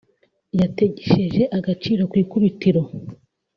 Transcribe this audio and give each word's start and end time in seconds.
yatesheje 0.59 1.43
agaciro 1.57 2.01
ku 2.11 2.15
ikubitiro 2.23 2.81